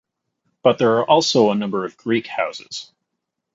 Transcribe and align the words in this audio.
But 0.63 0.79
there 0.79 0.93
are 0.97 1.07
also 1.07 1.51
a 1.51 1.55
number 1.55 1.85
of 1.85 1.95
"Greek" 1.95 2.25
houses. 2.25 2.91